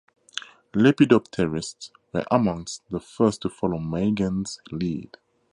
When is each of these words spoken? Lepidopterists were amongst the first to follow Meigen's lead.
Lepidopterists 0.73 1.91
were 2.11 2.25
amongst 2.31 2.81
the 2.89 2.99
first 2.99 3.43
to 3.43 3.49
follow 3.51 3.77
Meigen's 3.77 4.59
lead. 4.71 5.15